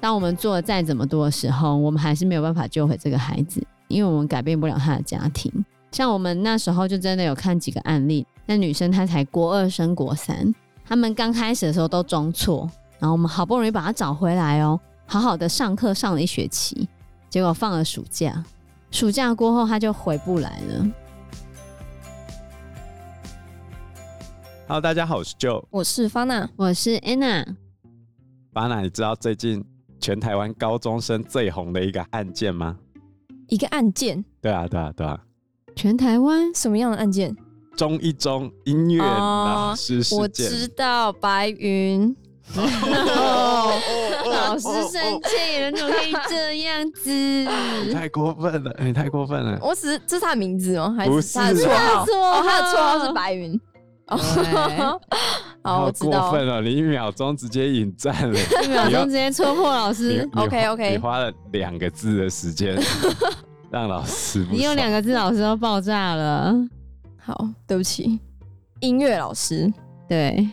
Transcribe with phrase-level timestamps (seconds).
[0.00, 5.50] 当我们做的再怎么多的时候，我们还是没有办法救回这个孩子，因为我们改变不了他的家庭。
[5.92, 10.54] 像我们那时候就真的有看几个案例，那女生她才国二升国三，
[10.84, 12.68] 他们刚开始的时候都装错，
[12.98, 16.86] 然后我们好不容易把她找回来哦，好好的上课上了一学期，
[17.30, 18.44] 结果放了暑假，
[18.90, 20.86] 暑假过后她就回不来了。
[24.66, 27.44] Hello，大家好，我是 Joe，我是 Fana，我是 Anna。
[28.54, 29.62] Fana，你知道最近
[30.00, 32.78] 全台湾高中生最红的一个案件吗？
[33.48, 34.24] 一个案件？
[34.40, 35.20] 对啊，对啊，对啊。
[35.76, 37.36] 全台湾什么样的案件？
[37.76, 40.18] 中一中音乐老师事件。
[40.18, 42.16] 我知道白云。
[42.54, 47.10] 老师生气了，你怎么可以这样子？
[47.10, 49.58] 你太过分了，你太过分了。
[49.60, 50.94] 我只是这是他的名字吗？
[50.96, 52.04] 还是他的绰号？
[52.04, 53.60] 哦，他的绰号是白云。
[54.06, 56.30] 好，我知道。
[56.30, 60.28] 过分了，你一秒钟直接引战了， 一秒钟直接戳破老师。
[60.34, 62.78] OK OK，你花了两个字的时间
[63.70, 66.54] 让老师，你有两个字，老师都爆炸了。
[67.18, 68.20] 好，对不起，
[68.80, 69.72] 音乐老师。
[70.06, 70.46] 对，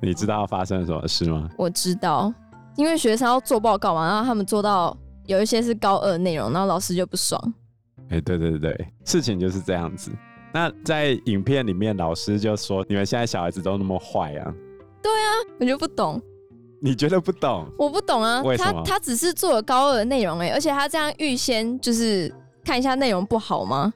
[0.00, 1.48] 你知道发生了什么事吗？
[1.58, 2.32] 我知道，
[2.76, 7.42] 因为学生要做报告嘛，然后他们做到有一些是高二内容，然后老师就不爽。
[8.10, 10.12] 哎、欸，对对对，事情就是这样子。
[10.52, 14.54] 那在影片里面，老师就说：“你们现在小孩子都那么坏啊？”
[15.02, 16.20] 对啊，我就不懂。
[16.80, 17.66] 你觉得不懂？
[17.78, 18.42] 我不懂啊。
[18.42, 18.82] 为什么？
[18.84, 22.34] 他他只是做了高二的内容哎，而且他这样预先就是
[22.64, 23.92] 看一下内容不好吗？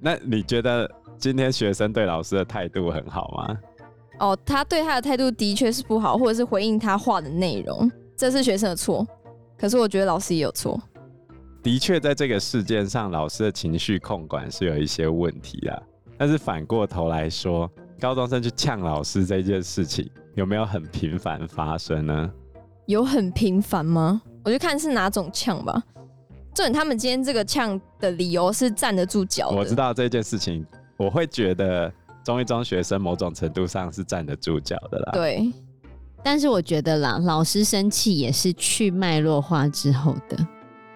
[0.00, 3.58] 那你觉得今天学生对老师的态度很好吗？
[4.20, 9.06] 哦，他对他的态度的确是不好，或者是回应他画的内容，这是学生的错。
[9.58, 10.80] 可是我觉得老师也有错。
[11.62, 15.80] 的确，在这个事件上，老师的情绪控管是有一些问题啊。
[16.18, 22.30] 但是反过头来说，高中生去呛老师这件事情，有没有很频繁发生呢？
[22.86, 24.20] 有很频繁吗？
[24.44, 25.80] 我就看是哪种呛吧。
[26.52, 29.48] 重点，他们今天这个呛的理由是站得住脚。
[29.50, 30.66] 我知道这件事情，
[30.96, 31.90] 我会觉得
[32.24, 35.12] 中一中学生某种程度上是站得住脚的啦。
[35.12, 35.52] 对，
[36.24, 40.36] 但是我觉得啦，老师生气也是去脉络化之后的。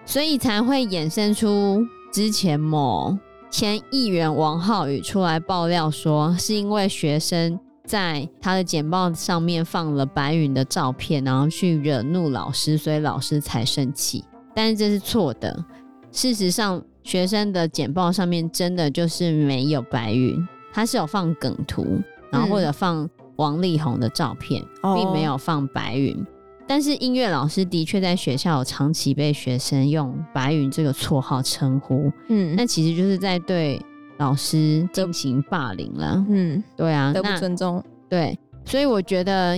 [0.07, 3.15] 所以才会衍生出之前某
[3.51, 14.23] 前议员王浩宇出来爆料说，是因为学生在他的简报上面放了白云的照片，然后去惹怒老师，所以老师才生气。
[14.55, 15.65] 但是这是错的，
[16.09, 22.01] 事实上学生的简报上面真的就是没有白云，他是有放梗图，
[22.31, 26.25] 然后或者放王力宏的照片，嗯、并没有放白云。
[26.67, 33.81] 但是音乐老师的确在学校有长期被学生用“白云”这个绰号称呼，嗯，那其实就是在对
[34.17, 39.57] 老师进行霸凌了，嗯，对啊，都不尊重，对，所以我觉得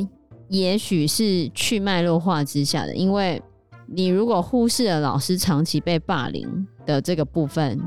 [0.49, 3.41] 也许是去脉络化之下的，因为
[3.87, 7.81] 你如果忽视了老师长期被霸凌的这个部分，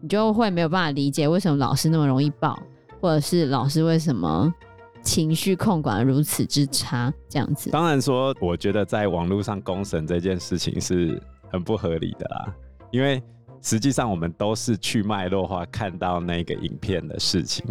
[0.00, 2.56] 你就会没有办法理解为什么老师那么容易爆，
[3.00, 4.54] 或者是老师为什么。
[5.02, 7.70] 情绪控管如此之差，这样子。
[7.70, 11.20] 当然说，我觉得在网络上公审这件事情是
[11.50, 12.54] 很不合理的啦。
[12.90, 13.22] 因为
[13.60, 17.64] 实际上我们都是去脉络化看到那个影片的事情。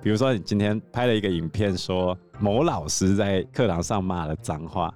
[0.00, 4.94] 比如说，你今天拍了一个影片，说某老师在课堂上骂了脏话，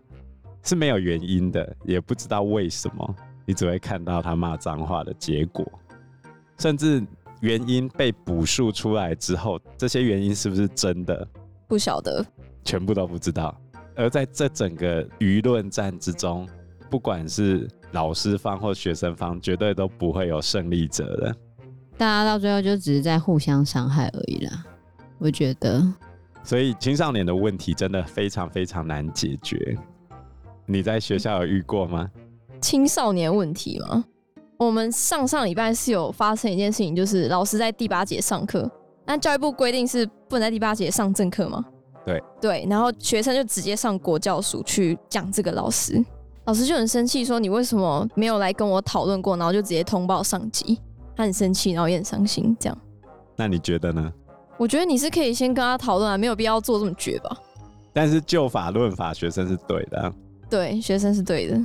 [0.63, 5.67] 是没有原因的，也不知道为什么，你只会看到他骂脏话的结果，
[6.59, 7.05] 甚至
[7.41, 11.29] 原因被补述出来之后，这些原因是不是真的？
[11.73, 12.23] 不晓得，
[12.67, 13.59] 全部都不知道。
[13.97, 16.47] 而在这整个舆论战之中，
[16.91, 21.35] 不管是老师方或学生方，绝对都不会有胜利者的。
[21.97, 24.67] 大家到最后就只是在互相伤害而已啦。
[25.17, 25.83] 我觉得，
[26.45, 29.75] 所以青少年的问题真的非常非常难解决。
[30.67, 32.11] 你在学校有遇过吗？
[32.61, 34.05] 青少年问题吗？
[34.59, 38.71] 我们上上礼拜是有发生一件事情，就是老师在第八节上课。
[39.05, 41.65] 那教育部规定是不能在第八节上正课吗？
[42.05, 46.05] 对对，然后学生就直接上国教署去讲这个老师，
[46.45, 50.81] 老师就很生气，说你为什么没有来跟我讨论过，然后就直接通报上级，
[51.15, 52.79] 他很生气，然后也很伤心，这样。
[53.37, 54.13] 那你觉得呢？
[54.59, 57.37] 我觉得你是可以先跟他讨论啊，没有必要做这么绝吧。
[57.93, 60.13] 但是就法论法，学生是对的啊。
[60.51, 61.61] 对，学生是对的。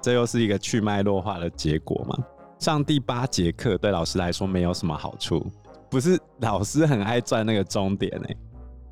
[0.00, 2.16] 这又是一个去脉弱化的结果嘛？
[2.58, 5.46] 上第八节课对老师来说没有什么好处。
[5.94, 8.26] 不是老师很爱转那个终点呢，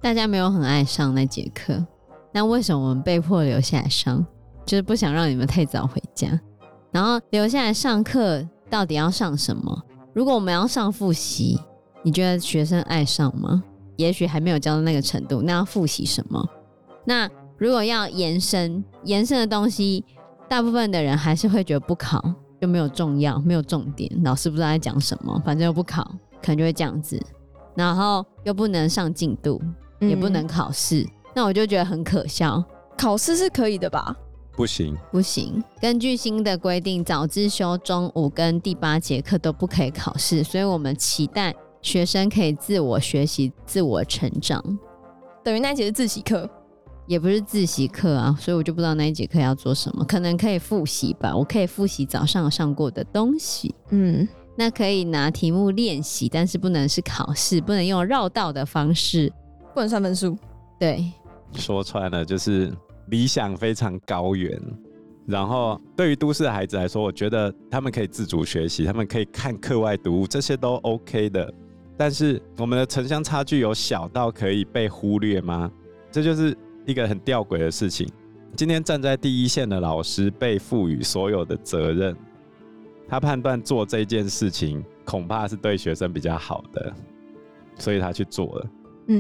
[0.00, 1.84] 大家没有很爱上那节课，
[2.32, 4.24] 那为什么我们被迫留下来上？
[4.64, 6.40] 就是不想让你们太早回家，
[6.92, 9.82] 然后留下来上课，到底要上什么？
[10.14, 11.58] 如果我们要上复习，
[12.04, 13.64] 你觉得学生爱上吗？
[13.96, 16.48] 也许还没有教到那个程度，那要复习什么？
[17.04, 17.28] 那
[17.58, 20.04] 如果要延伸，延伸的东西，
[20.48, 26.08] 大部分的人还是会觉得不考就没有重要，没有重点，老师不知道在讲什么，反正又不考，
[26.42, 27.20] 可能就会这样子，
[27.74, 29.60] 然后又不能上进度，
[30.00, 32.62] 也不能考试，嗯，那我就觉得很可笑。
[32.98, 34.14] 考试是可以的吧？
[34.54, 35.64] 不行，不行。
[35.80, 44.62] 根据新的规定，早自修中午跟第八节课都不可以考试，所以我们期待学生可以自我学习、自我成长。
[45.42, 46.48] 等于那一节是自习课，
[47.06, 50.04] 也不是自习课啊，所以我就不知道那一节课要做什么。
[50.04, 53.74] 可能可以复习吧，我可以复习早上上过的东西。
[53.88, 59.32] 嗯，那可以拿题目练习，但是不能是考试，不能用绕道的方式，
[59.74, 60.36] 不能算分数。
[60.78, 61.12] 对，
[61.54, 62.72] 说穿了就是。
[63.08, 64.58] 理想非常高远，
[65.26, 71.52] 然后对于都市的孩子来说，我觉得他们可以自主学习，他们可以看课外读物，这些都 OK 的。
[71.94, 75.70] 但是我们的城乡差距有小到可以被忽略吗？
[76.10, 76.56] 这就是
[76.86, 78.08] 一个很吊诡的事情。
[78.56, 82.16] 今天站在第一线的老师被赋予所有的责任，
[83.12, 86.90] 他判断做这件事情恐怕是对学生比较好的，
[87.76, 88.70] 所以他去做了。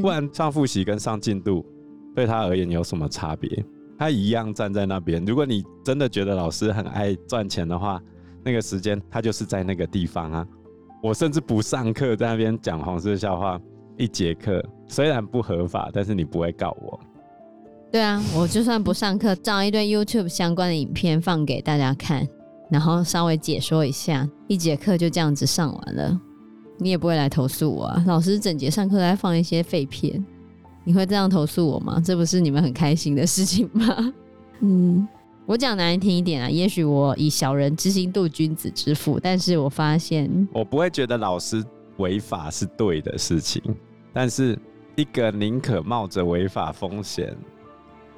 [0.00, 1.62] 不然上复习跟上进度
[2.14, 3.62] 对他而言有什么差别？
[3.98, 5.22] 他一样站在那边。
[5.26, 8.00] 如果你真的觉得老师很爱赚钱的话，
[8.42, 10.48] 那个时间他就是在那个地方啊。
[11.02, 13.60] 我甚至不上课，在那边讲黄色笑话，
[13.98, 16.98] 一节课虽然不合法，但是你不会告我。
[17.90, 22.26] 对啊，我就算不上课，找一堆 YouTube 相关的影片放给大家看，
[22.72, 26.20] 然后稍微解说一下，一节课就这样子上完了，
[26.78, 28.02] 你也不会来投诉我啊。
[28.06, 30.24] 老师整节上课在放一些废片。
[30.84, 32.02] 你会这样投诉我吗？
[32.04, 34.14] 这不是你们很开心的事情吗？
[34.60, 35.06] 嗯，
[35.44, 41.62] 我讲难听一点啊，也许我以小人之心度君子之腹，但是我发现我不会觉得老师
[41.98, 43.62] 违法是对的事情，
[44.12, 44.58] 但是
[44.96, 47.36] 一个宁可冒着违法风险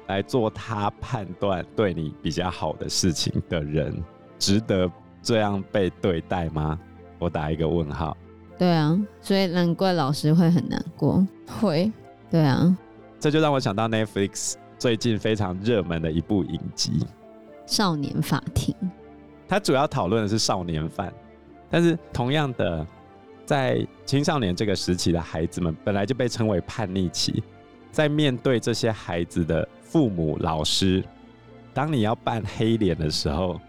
[0.07, 3.93] 来做他判断对你比较好的事情的人，
[4.39, 4.89] 值得
[5.21, 6.79] 这样被对待吗？
[7.19, 8.15] 我打一个问号。
[8.57, 11.25] 对啊，所以难怪老师会很难过，
[11.59, 11.91] 会。
[12.29, 12.75] 对啊，
[13.19, 16.91] 这就让我想到 Netflix 最近非常热门的一部影集
[17.65, 18.73] 《少年法庭》。
[19.47, 21.13] 它主要讨论的是少年犯，
[21.69, 22.85] 但是同样的，
[23.45, 27.43] 在青少年这个时期的孩子们本来就被称为叛逆期，
[27.91, 31.03] 在面对这些孩子的父母、老师，
[31.73, 33.59] 当你要扮黑脸的时候，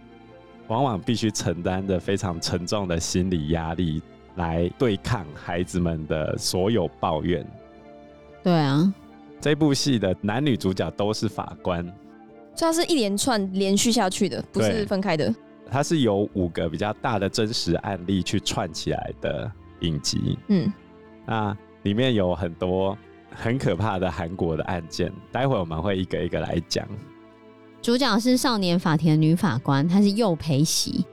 [0.69, 4.03] 往往必须承担着非常沉重的心理压力，
[4.37, 7.47] 来对抗孩子们的所有抱怨。
[8.43, 8.93] 对啊，
[9.41, 11.85] 这部戏的男女主角都是法官，
[12.55, 15.35] 所以它是一连串连续下去的，不是分开的。
[15.69, 20.39] 它是由五个比较大的真实案例去串起来的影集。
[20.49, 20.73] 嗯，
[21.27, 22.97] 那里面有很多
[23.35, 26.87] 很可怕的韩国的案件，待会我们会一个一个来讲。
[27.87, 31.05] 主角是少年法庭的女法官，她是右培席。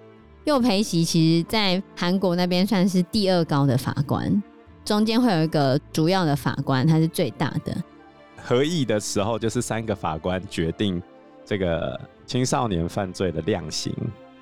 [0.45, 4.41] 右培席其实在韩国那边算是第二高的法官。
[4.83, 7.77] 中间会有一个主要的法官，他是最大的。
[8.43, 10.99] 合议的时候，就是三个法官决定
[11.45, 13.95] 这个青少年犯罪的量刑。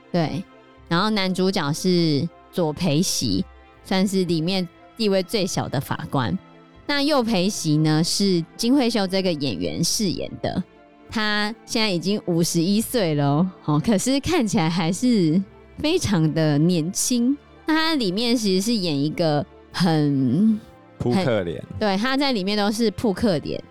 [0.09, 0.41] 对，
[0.87, 3.43] 然后男主角是左培席，
[3.83, 6.39] 算是里面地位最小的法官。
[6.87, 10.63] 那右培席呢，是金惠秀这个演员饰演的。
[11.11, 15.39] 他现在已经五十一岁了哦，可是看起来还是
[15.77, 17.37] 非常的年轻。
[17.67, 19.45] 那他里面其实是演一个。
[19.73, 20.59] 很
[20.97, 23.63] 扑克脸，对，他在里面都是扑克脸。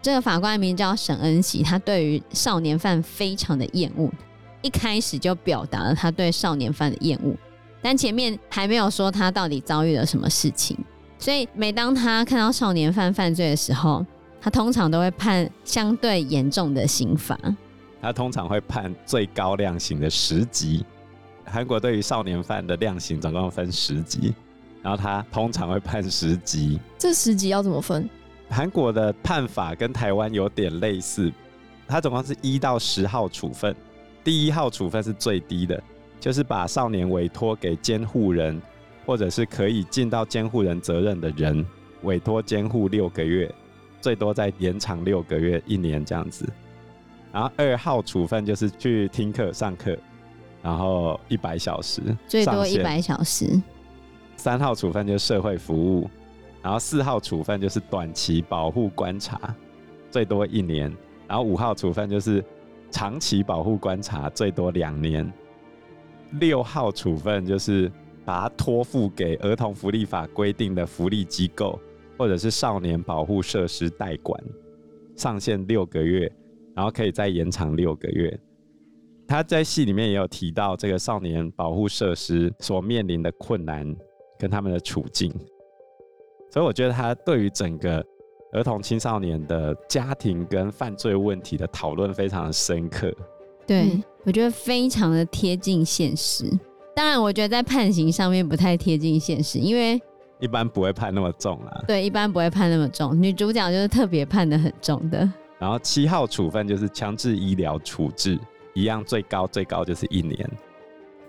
[0.00, 4.10] 这个法官名叫沈恩喜，他对于少年犯非常的厌恶，
[4.62, 7.36] 一开始就表达了他对少年犯的厌恶，
[7.82, 10.74] 但前面还没有说他到底遭遇了什么事情。
[11.18, 14.02] 所以每当他看到少年犯犯罪的时候，
[14.40, 17.38] 他通常都会判相对严重的刑罚。
[18.00, 20.84] 他通常会判最高量刑的十级。
[21.44, 24.34] 韩国对于少年犯的量刑总共分十级。
[24.82, 28.08] 然后他通常会判十级，这十级要怎么分？
[28.48, 31.32] 韩国的判法跟台湾有点类似，
[31.88, 33.74] 它总共是一到十号处分，
[34.22, 35.82] 第一号处分是最低的，
[36.20, 38.62] 就是把少年委托给监护人，
[39.04, 41.66] 或者是可以尽到监护人责任的人，
[42.02, 43.52] 委托监护六个月，
[44.06, 46.48] 最多再延长六个月、一年这样子。
[47.32, 49.98] 然后二号处分就是去听课上课，
[50.62, 53.60] 然后一百小时，最多一百小时。
[54.36, 56.08] 三号处分就是社会服务，
[56.62, 59.52] 然后四号处分就是短期保护观察，
[60.08, 60.82] 最多一年，
[61.26, 62.44] 然后五号处分就是
[62.92, 65.28] 长期保护观察，最多两年。
[66.38, 67.90] 六号处分就是
[68.24, 71.76] 把它托付给儿童福利法规定的福利机构，
[72.16, 74.42] 或者是少年保护设施代管，
[75.14, 76.30] 上限六个月，
[76.74, 78.38] 然后可以再延长六个月。
[79.28, 83.94] 他在戏里面也有提到这个少年保护设施所面临的困难
[84.38, 85.32] 跟他们的处境，
[86.50, 88.04] 所以我觉得他对于整个
[88.52, 93.12] 儿童青少年的家庭跟犯罪问题的讨论非常的深刻。
[93.66, 96.48] 对、嗯，我觉得非常的贴近现实。
[96.94, 100.00] 当然，我觉得在判刑上面不太贴近现实，因为
[100.38, 101.84] 一般不会判那么重啦。
[101.86, 103.20] 对，一般不会判那么重。
[103.20, 105.28] 女主角就是特别判的很重的。
[105.58, 108.38] 然后七号处分就是强制医疗处置。
[108.74, 110.50] 一样最高最高就是一年，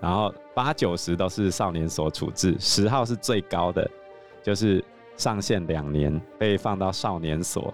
[0.02, 3.90] 然后八九十都是少年所处置，十号是最高的，
[4.44, 4.84] 就是
[5.16, 7.74] 上限两年被放到少年所，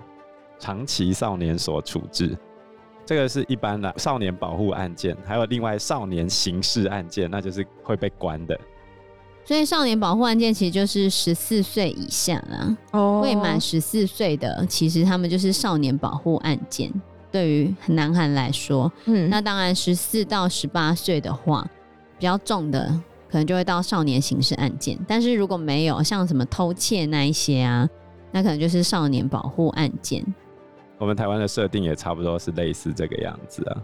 [0.60, 2.38] 长期少年所处置。
[3.04, 8.56] 这个是一般的少年保护案件，还有另外少年刑事案件，那就是会被关的。
[9.46, 16.92] 所以少年保护案件其实就是十四岁以下啦，哦，未满十四岁的，其实他们就是少年保护案件。
[17.32, 21.68] 对于男孩来说，嗯，那当然十四到十八岁的话，
[22.20, 22.88] 比较重的
[23.28, 24.98] 可能就会到少年刑事案件。
[25.08, 27.90] 但是如果没有像什么偷窃那一些啊，
[28.32, 30.24] 那可能就是少年保护案件。
[31.00, 33.82] 我们台湾的设定也差不多是类似这个样子啊。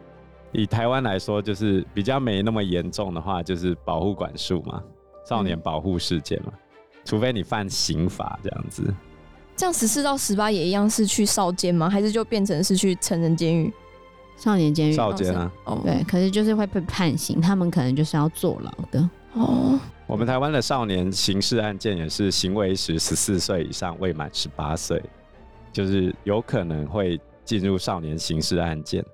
[0.52, 4.82] 以台湾来说，就是比较没那么严重的话，就是保护管束嘛，
[5.30, 6.60] 少年保护事件嘛，嗯，
[7.06, 8.92] 除非你犯刑法这样子。
[9.56, 11.88] 这样十四到十八也一样是去少监吗？
[11.88, 13.72] 还是就变成是去成人监狱？
[14.38, 14.94] 少年监狱？
[14.94, 19.10] 少监啊，哦，对，可是就是会被判刑，他们可能就是要坐牢的。
[19.34, 25.00] 哦，我们台湾的少年刑事案件也是行为时十四岁以上，未满十八岁，
[25.72, 29.06] 就是有可能会进入少年刑事案件。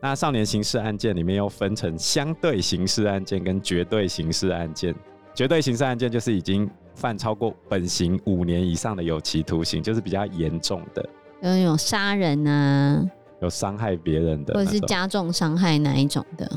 [0.00, 4.94] 那少年刑事案件里面又分成相对刑事案件跟绝对刑事案件。
[5.34, 11.08] 绝对刑事案件就是已经犯超过本刑五年以上的有期徒刑，就是比较严重的，
[11.40, 13.02] 有有杀人啊，
[13.40, 16.48] 有伤害别人的，或者是加重伤害哪一种的。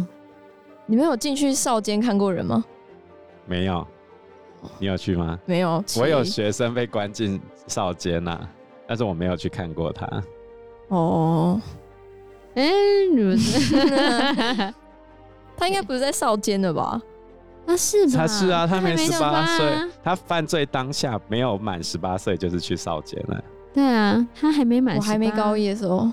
[0.86, 2.64] 你们有进去少监看过人吗？
[3.46, 3.86] 没有，
[4.78, 5.40] 你有去吗？
[5.46, 8.40] 没有，我有学生被关进少监呐，
[8.86, 10.24] 但是我没有去看过他。
[10.90, 11.60] 哦，
[12.56, 12.66] 哎、
[15.58, 17.02] 他应该不是在少监的吧？
[17.66, 18.12] 啊是吧？
[18.16, 19.66] 他是啊，他没十八岁，
[20.04, 23.44] 他犯罪当下没有满十八岁，就是去少监了。
[23.74, 26.10] 对啊，他还没满，我还没高一的时候。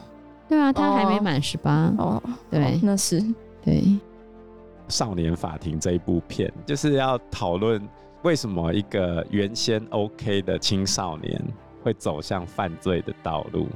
[0.48, 1.92] 对啊，他还没满十八。
[1.98, 3.22] 哦，对，哦、那是
[3.64, 3.84] 对。
[4.88, 7.80] 少年法庭这一部片就是要讨论
[8.22, 11.42] 为什么一个原先 OK 的青少年
[11.82, 13.68] 会走向犯罪的道路。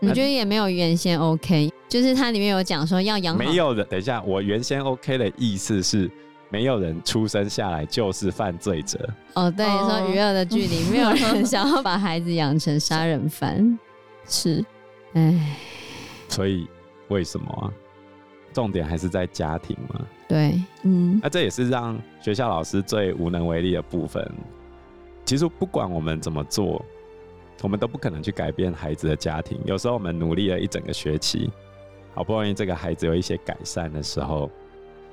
[0.00, 3.36] 我觉得也没有原先 OK，就是它里面有讲说要养。
[3.36, 6.10] 没有的，等一下，我原先 OK 的意思是。
[6.54, 9.10] 没有人出生下来就是犯罪者。
[9.34, 13.76] 哦，对，说《娱乐的距离》，没有人想要把孩子养成杀人犯。
[14.28, 14.64] 是，
[15.14, 15.56] 哎，
[16.28, 16.68] 所以
[17.08, 17.66] 为什么啊？
[18.52, 20.00] 重点还是在家庭嘛。
[20.28, 24.24] 对，嗯，那这也是让学校老师最无能为力的部分。
[25.24, 26.80] 其实不管我们怎么做，
[27.62, 29.58] 我们都不可能去改变孩子的家庭。
[29.64, 31.50] 有时候我们努力了一整个学期，
[32.14, 34.48] 好不容易这个孩子有一些改善的时候。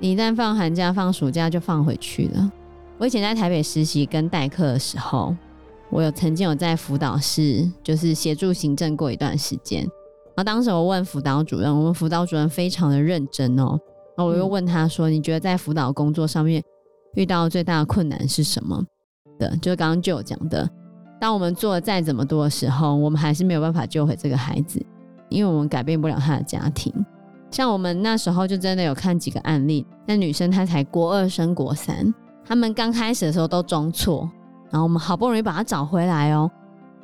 [0.02, 2.52] 你一旦放寒假、放暑假就放回去了。
[2.98, 5.32] 我以前在台北实习跟代课的时候，
[5.90, 9.82] 我有曾经有在辅导室，就是协助行政过一段时间。
[9.82, 13.78] 然后当时我问辅导主任，我们辅导主任非常的认真哦。
[14.16, 16.60] 然后我又问他说：“你觉得在辅导工作上面
[17.14, 18.84] 遇到最大的困难是什么？”
[19.38, 20.68] 的，就是刚刚就有讲的，
[21.20, 24.84] 当我们做了再怎么多的时候，我们还是没有办法救回这个孩子，
[25.28, 26.92] 因为我们改变不了他的家庭。
[27.52, 32.12] 像我们那时候就真的有看几个案例，那女生她才国二升国三，
[32.44, 34.28] 他们刚开始的时候都装错，
[34.70, 36.50] 然后我们好不容易把她找回来哦，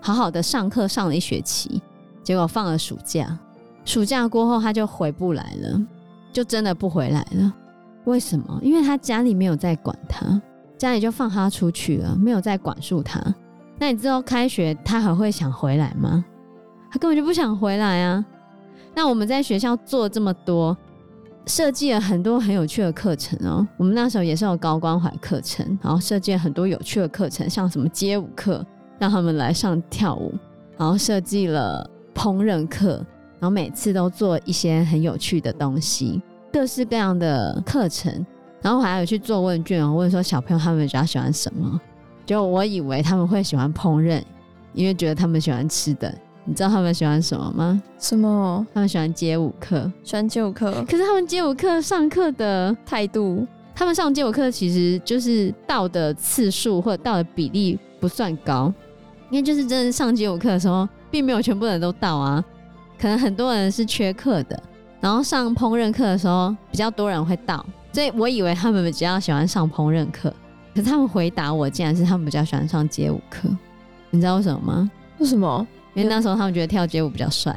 [0.01, 1.83] 好好的上课上了一学期，
[2.23, 3.39] 结果放了暑假，
[3.85, 5.79] 暑假过后她就回不来了，
[6.33, 7.53] 就真的不回来了。
[8.05, 8.59] 为什么？
[8.63, 10.41] 因为她家里没有在管她，
[10.79, 13.23] 家里就放她出去了，没有在管束她。
[13.79, 16.25] 那你知道开学她还会想回来吗？
[16.91, 18.25] 她根本就不想回来啊。
[18.99, 20.77] 那我们在学校做这么多，
[21.47, 23.65] 设计了很多很有趣的课程哦。
[23.77, 28.67] 我们那时候也是有高关怀课程，然后设计了很多有趣的课程，像什么街舞课，
[28.99, 30.35] 让他们来上跳舞，
[30.77, 32.95] 然后设计了烹饪课，
[33.39, 36.21] 然后每次都做一些很有趣的东西，
[36.53, 38.13] 各式各样的课程。
[38.61, 41.81] 然后我还有去做问卷哦，问说小朋友他们比较喜欢什么？
[42.27, 44.21] 就我以为他们会喜欢烹饪，
[44.73, 46.13] 因为觉得他们喜欢吃的。
[46.49, 47.83] 你知道他们喜欢什么吗？
[47.99, 48.67] 什么？
[48.73, 50.73] 他们喜欢街舞课，喜欢街舞课。
[50.89, 58.73] 可是他们街舞课上课的态度，他们上街舞课其实就是到的次数或者到的比例不算高，
[59.31, 62.43] 因为就是真的上街舞课的时候，并没有全部人都到啊，
[62.99, 64.59] 可能很多人是缺课的。
[65.03, 67.63] 然后上烹饪课的时候，比较多人会到，
[67.93, 70.33] 所以我以为他们比较喜欢上烹饪课，
[70.75, 73.51] 可是他们回答我，竟然是他们比较喜欢上街舞课。
[74.09, 74.91] 你知道为什么吗？
[75.19, 75.67] 为什么？
[75.99, 77.55] 因为那时候他们觉得跳街舞比较帅。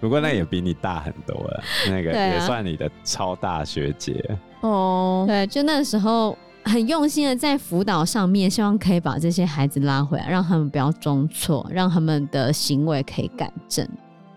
[0.00, 4.22] 不过那也比你大很多了，那个也算你的超大学姐
[4.60, 5.24] 哦。
[5.26, 13.88] 对，就那时候很用心的在辅导上面，希望可以把这些孩子拉回来，让他们不要中错，让他们的行为可以改正。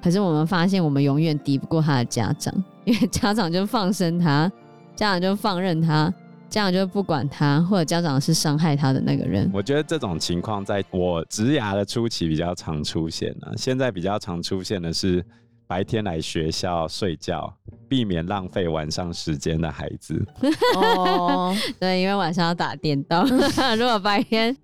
[0.01, 2.53] 可是我们发现，我们永远敌不过他的家长，
[2.85, 4.49] 因为家长就放生他，
[4.95, 6.13] 家长就放任他。
[6.49, 9.49] 这样就不管他，或者家长是伤害他的那个人。
[9.53, 13.53] 我觉得这种情况在我职涯的初期比较常出现呢、啊。
[13.57, 15.23] 现在比较常出现的是
[15.67, 17.53] 白天来学校睡觉，
[17.89, 20.25] 避免浪费晚上时间的孩子。
[20.77, 23.25] 哦，对，因为晚上要打电动。
[23.77, 24.55] 如果白天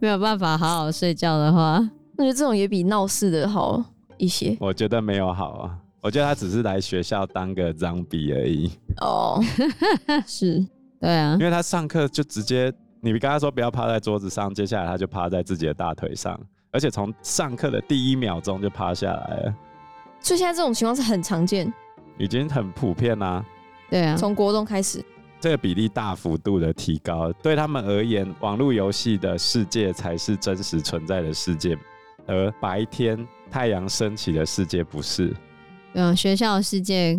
[0.00, 1.78] 没有办法好好睡觉的话，
[2.16, 3.84] 我觉得这种也比闹事的好
[4.16, 4.56] 一些。
[4.58, 8.72] 我觉得没有好啊，我觉得他只是来学校当个脏逼而已。
[9.02, 9.38] 哦，
[10.26, 10.66] 是。
[11.00, 19.54] 对啊，因为他上课就直接，你跟他说不要趴在桌子上，接下来他就趴在自己的大腿上，而且从上课的第一秒钟就趴下来了。
[20.20, 21.72] 所以现在这种情况是很常见，
[22.18, 23.44] 已经很普遍啦。
[23.90, 25.04] 对啊，从国中开始，
[25.38, 31.78] 这个比例大幅度的提高，对他们而言，网络游戏的世界才是真实存在的世界，
[32.26, 35.32] 而白天太阳升起的世界不是。
[35.92, 37.18] 嗯，学校的世界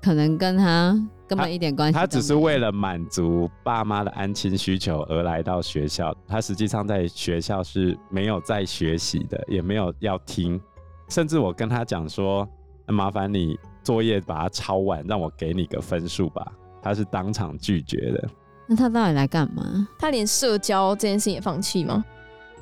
[0.00, 0.96] 可能跟他。
[1.26, 1.98] 根本一点关系。
[1.98, 10.60] 他只是为了满足爸妈的安亲需求而来到学校，他实际上在学校是没有在学习的，也没有要听。
[11.08, 12.48] 甚至我跟他讲说
[12.86, 16.52] ：“麻烦你作业把它抄完，让我给你个分数吧。”
[16.82, 18.28] 他是当场拒绝的。
[18.68, 19.88] 那他到底来干嘛？
[19.98, 22.04] 他连社交这件事情也放弃吗？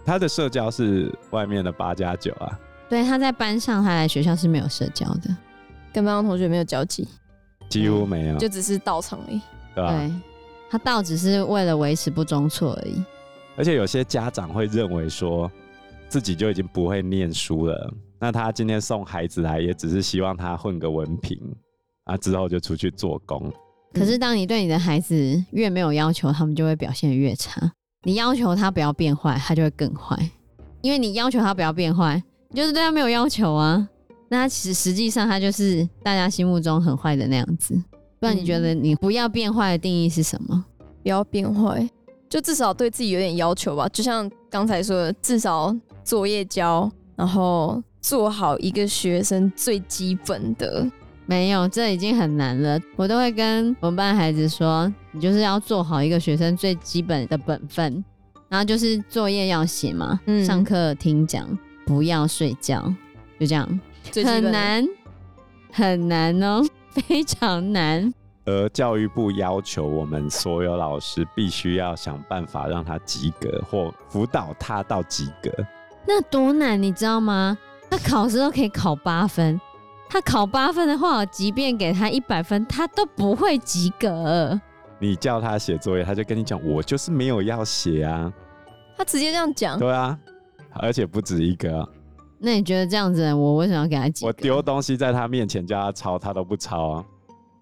[0.05, 2.59] 他的社交是外面的八加九啊。
[2.89, 5.35] 对，他在班上，他来学校是没有社交的，
[5.93, 7.09] 跟班上同学没有交集。
[7.83, 9.41] 几乎没有，就只是到场而已。
[9.75, 9.91] 对吧？
[9.91, 10.13] 对，
[10.71, 13.03] 他到只是为了维持不中错而已。
[13.57, 15.51] 而且有些家长会认为说，
[16.09, 21.39] 自己就已经不会念书了，那他今天送孩子来，也只是希望他混个文凭，
[22.05, 23.53] 啊，之后就出去做工。
[23.93, 27.73] 可是当你对你的孩子越没有要求，他们就会表现越差。
[28.03, 30.19] 你要求他不要变坏，他就会更坏。
[30.83, 33.89] 因为你要求他不要变坏，你就是对他没有要求啊。
[34.35, 37.75] 那实实际上他就是大家心目中很坏的那样子，
[38.19, 40.65] 不然你觉得你不要变坏的定义是什么？
[41.03, 41.89] 不要变坏，
[42.29, 43.89] 就至少对自己有点要求吧。
[43.91, 50.85] 就像刚才说的，至少作业交，然后做好一个学生最基本的。
[51.27, 52.79] 没有，这已经很难了。
[52.97, 58.05] 我都会跟我们班孩子说，你就是要做好一个学生最基本的本分，
[58.49, 61.49] 然后就是作业要写嘛，嗯、上课听讲，
[61.87, 62.93] 不要睡觉，
[63.39, 63.81] 就这样。
[64.25, 64.87] 很难，
[65.73, 68.13] 很难哦， 非常难。
[68.47, 75.51] 而教育部要求我们所有老师必须要想办法让他及格，或辅导他到及格。
[76.07, 77.57] 那多难，你知道吗？
[77.91, 79.59] 他考试都可以考八分，
[80.11, 84.61] 他考八分的话，即便给他一百分，他都不会及格。
[84.99, 88.33] 你叫他写作业，他就跟你讲：“我就是没有要写啊。”
[88.97, 89.79] 他直接这样讲。
[89.79, 90.19] 对啊，
[90.75, 91.89] 而且不止一个。
[92.45, 94.27] 那你觉得这样子，我为什么要给他记？
[94.27, 97.05] 我丢东西在他面前叫他抄，他都不抄啊，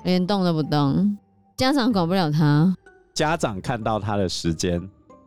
[0.03, 1.17] 连动都不动。
[1.57, 2.77] 家长管不了他。
[3.15, 4.81] 家长看到他的时间，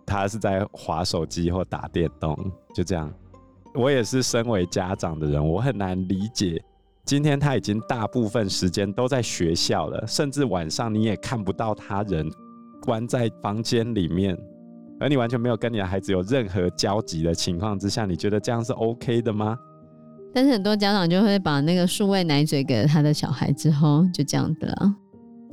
[0.06, 2.38] 他是在划手机或打电动，
[2.74, 3.10] 就这样。
[3.74, 6.62] 我也是身为家长的人，我很难理解，
[7.06, 12.30] 今天他已经大部分时间都在学校了，甚至晚上你也看不到他人，
[12.82, 14.38] 关在房间里面。
[15.00, 19.58] 而你完全没有跟你的孩子有任何交集的情况之下，你觉得这样是 OK 的吗？
[20.34, 24.96] 但是很多家长就会把那个数位奶嘴给了他的小孩之后，就这样的了。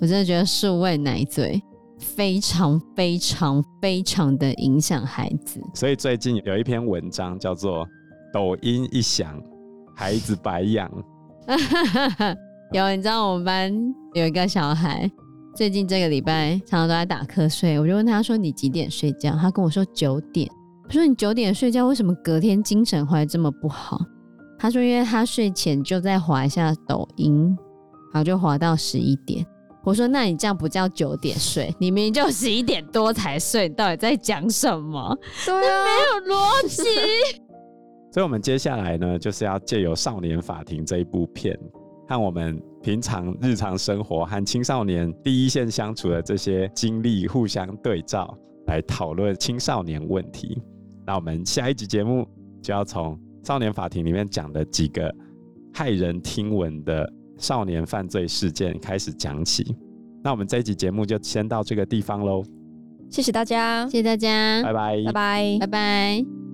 [0.00, 1.62] 我真的觉得数位奶嘴
[1.98, 5.61] 非常非常非常的影响孩子。
[5.74, 7.87] 所以最近有一篇文章叫做
[8.35, 9.40] “抖音一响，
[9.94, 10.90] 孩子白养
[12.72, 15.09] ”。有，你知道我们班有一个小孩。
[15.54, 20.50] 最近这个礼拜常常都在打瞌睡，我就问他说：“你几点睡觉？”他跟我说九点。
[20.84, 24.00] 我说：“你九点睡觉，为什么隔天精神会这么不好？”
[24.58, 27.54] 他说：“因为他睡前就在滑一下抖音，
[28.14, 29.44] 然后就滑到十一点。”
[29.84, 35.14] 我说：“那你这样不叫九点睡，你明明就十一点多才睡，你到底在讲什么？
[35.44, 36.82] 对啊，没有逻辑。
[38.10, 41.58] ”所以，我们接下来呢，就是要借由《少年法庭》这一部片，
[42.08, 42.58] 看我们。
[42.83, 50.61] 平常日常生活和青少年第一线相处的这些经历互相对照，来讨论青少年问题。
[51.07, 52.27] 那我们下一集节目
[52.61, 55.12] 就要从少年法庭里面讲的几个
[55.73, 59.77] 骇人听闻的少年犯罪事件开始讲起。
[60.23, 62.45] 那我们这一集节目就先到这个地方喽。
[63.11, 66.51] 谢谢大家，谢谢大家，拜拜，拜拜，拜拜。